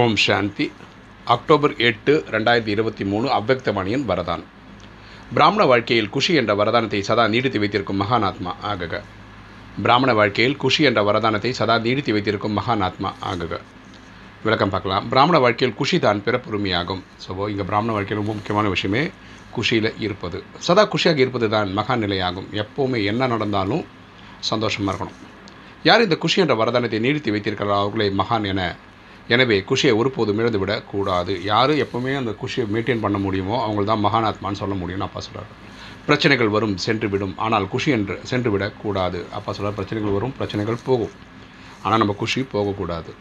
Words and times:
ஓம் 0.00 0.14
சாந்தி. 0.22 0.64
October 1.34 1.72
எட்டு 1.88 2.12
ரெண்டாயிரத்தி 2.34 2.70
இருபத்தி 2.74 3.04
மூணு 3.10 3.26
அவ்வக்தவாணியின் 3.36 4.04
வரதான். 4.08 4.42
பிராமண 5.34 5.62
வாழ்க்கையில் 5.70 6.08
குஷி 6.14 6.32
என்ற 6.40 6.52
வரதானத்தை 6.60 7.00
சதா 7.08 7.24
நீடித்து 7.32 7.58
வைத்திருக்கும் 7.62 8.00
மகானாத்மா 8.02 8.52
ஆகுக. 8.70 9.00
பிராமண 9.84 10.12
வாழ்க்கையில் 10.20 10.56
குஷி 10.62 10.82
என்ற 10.90 11.02
வரதானத்தை 11.08 11.50
சதா 11.58 11.76
நீடித்து 11.84 12.12
வைத்திருக்கும் 12.16 12.56
மகானாத்மா 12.58 13.10
ஆகுக. 13.30 13.58
விளக்கம் 14.46 14.72
பார்க்கலாம். 14.74 15.04
பிராமண 15.12 15.38
வாழ்க்கையில் 15.44 15.76
குஷி 15.80 15.98
தான் 16.06 16.22
பிறப்புரிமையாகும். 16.28 17.02
ஸோ 17.24 17.36
இங்கே 17.52 17.66
பிராமண 17.70 17.92
வாழ்க்கையில் 17.96 18.20
ரொம்ப 18.22 18.34
முக்கியமான 18.38 18.72
விஷயமே 18.74 19.02
குஷியில் 19.58 19.90
இருப்பது. 20.06 20.40
சதா 20.68 20.84
குஷியாக 20.94 21.22
இருப்பது 21.24 21.48
தான் 21.54 21.70
மகா 21.80 21.96
நிலையாகும். 22.04 22.48
எப்போவுமே 22.62 23.02
என்ன 23.12 23.28
நடந்தாலும் 23.34 23.84
சந்தோஷமாக 24.50 24.90
இருக்கணும். 24.92 25.20
யார் 25.90 26.06
இந்த 26.06 26.18
குஷி 26.24 26.42
என்ற 26.46 26.56
வரதானத்தை 26.62 27.00
நீடித்து 27.06 27.36
வைத்திருக்கிறாரோ 27.36 27.78
அவர்களை 27.84 28.08
மகான் 28.22 28.48
என 28.54 28.62
எனவே 29.28 29.60
குஷியை 29.60 29.96
ஒருபோதும் 29.96 30.38
இழந்துவிடக் 30.38 30.86
கூடாது 30.90 31.42
யார் 31.42 31.70
எப்போவுமே 31.70 32.16
அந்த 32.16 32.34
குஷியை 32.42 32.66
மெயின்டைன் 32.74 33.00
பண்ண 33.00 33.18
முடியுமோ 33.18 33.56
அவங்கள 33.66 33.84
தான் 33.84 34.04
மகானாத்மான்னு 34.04 34.60
சொல்ல 34.62 34.74
முடியும்னு 34.74 35.06
அப்பா 35.08 35.20
சொல்கிறார் 35.20 35.52
பிரச்சனைகள் 36.06 36.48
வரும் 36.48 36.76
சென்று 36.76 37.08
விடும். 37.08 37.34
ஆனால் 37.36 37.68
குஷி 37.68 37.90
என்று 37.90 38.20
சென்று 38.22 38.50
விடக்கூடாது. 38.50 39.24
அப்பா 39.32 39.52
சொல்கிறார் 39.52 39.74
பிரச்சனைகள் 39.74 40.12
வரும் 40.12 40.34
பிரச்சனைகள் 40.38 40.84
போகும். 40.84 41.10
ஆனால் 41.82 41.98
நம்ம 41.98 42.12
குஷி 42.12 42.42
போகக்கூடாது. 42.42 43.14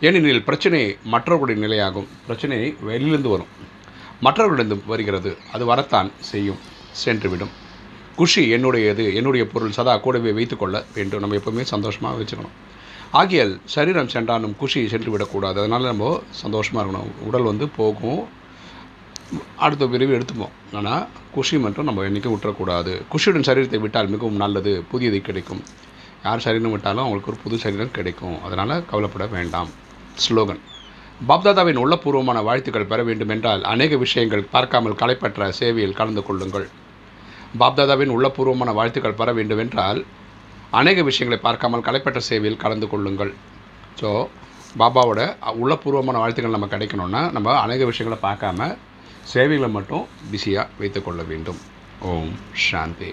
ஏனெனில் 0.00 0.44
பிரச்சனை 0.44 0.96
மற்றவர்களுடைய 1.04 1.58
நிலையாகும். 1.64 2.08
பிரச்சனை 2.26 2.74
வெளியிலிருந்து 2.80 3.28
வரும். 3.28 3.46
மற்றவர்களிடம் 4.20 4.82
வருகிறது. 4.86 5.36
அது 5.52 5.64
வரத்தான் 5.64 6.10
செய்யும். 6.20 6.58
சென்றுவிடும் 7.04 7.52
குஷி 8.16 8.54
என்னுடையது 8.56 9.14
என்னுடைய 9.14 9.46
பொருள் 9.46 9.70
சதா 9.70 9.96
கூடவே 9.96 10.32
வைத்துக்கொள்ள 10.32 10.84
வேண்டும். 10.94 11.20
நம்ம 11.20 11.36
எப்போவுமே 11.36 11.62
சந்தோஷமாக 11.62 12.22
வச்சுக்கணும். 12.22 12.54
ஆகியால் 13.18 13.52
சரீரம் 13.74 14.10
சென்றாலும் 14.12 14.54
குஷி 14.60 14.80
சென்று 14.92 15.10
விடக்கூடாது 15.14 15.58
அதனால் 15.62 15.90
நம்ம 15.90 16.06
சந்தோஷமாக 16.42 16.82
இருக்கணும். 16.84 17.10
உடல் 17.28 17.48
வந்து 17.50 17.66
போகும். 17.76 18.22
அடுத்த 19.64 19.84
பிரிவு 19.92 20.12
எடுத்துப்போம். 20.16 20.54
ஆனால் 20.78 21.04
குஷி 21.34 21.56
மட்டும் 21.64 21.88
நம்ம 21.88 22.04
என்றைக்கும் 22.08 22.34
விட்டுறக்கூடாது. 22.34 22.92
குஷியுடன் 23.12 23.46
சரீரத்தை 23.48 23.80
விட்டால் 23.84 24.10
மிகவும் 24.14 24.40
நல்லது. 24.44 24.72
புதியது 24.90 25.20
கிடைக்கும். 25.28 25.62
யார் 26.24 26.44
சரீரம் 26.46 26.74
விட்டாலும் 26.74 27.04
அவங்களுக்கு 27.04 27.30
ஒரு 27.32 27.40
புது 27.44 27.56
சரீரம் 27.64 27.94
கிடைக்கும். 27.98 28.36
அதனால் 28.46 28.74
கவலைப்பட 28.90 29.26
வேண்டாம். 29.36 29.70
ஸ்லோகன். 30.24 30.60
பாப்தாதாவின் 31.28 31.80
உள்ளபூர்வமான 31.84 32.38
வாழ்த்துக்கள் 32.48 32.90
பெற 32.92 33.00
வேண்டும் 33.08 33.32
என்றால் 33.34 33.62
அநேக 33.72 33.96
விஷயங்கள் 34.04 34.44
பார்க்காமல் 34.54 34.98
களைப்பற்ற 35.02 35.48
சேவையில் 35.60 35.98
கலந்து 36.00 36.22
கொள்ளுங்கள். 36.28 36.66
பாப்தாதாவின் 37.62 38.14
உள்ளபூர்வமான 38.16 38.70
வாழ்த்துக்கள் 38.80 39.18
பெற 39.20 39.32
வேண்டும் 39.38 39.62
என்றால் 39.64 40.00
அநேக 40.80 41.02
விஷயங்களை 41.02 41.42
பார்க்காமல் 41.42 41.84
களைப்பற்ற 41.88 42.20
சேவையில் 42.30 42.62
கலந்து 42.64 42.88
கொள்ளுங்கள். 42.88 43.32
ஸோ 44.00 44.10
பாபாவோட 44.80 45.20
உள்ளபூர்வமான 45.62 46.18
வாழ்த்துக்கள் 46.22 46.56
நம்ம 46.56 46.68
கிடைக்கணும்னா 46.74 47.32
நம்ம 47.36 47.56
அநேக 47.64 47.84
விஷயங்களை 47.84 48.18
பார்க்காம 48.28 48.76
சேவைகளை 49.32 49.70
மட்டும் 49.70 50.06
பிஸியாக 50.30 50.68
வைத்துக்கொள்ள 50.78 51.22
வேண்டும். 51.22 51.60
ஓம் 52.10 52.32
சாந்தி. 52.68 53.10